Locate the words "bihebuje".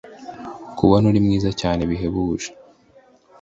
1.89-2.49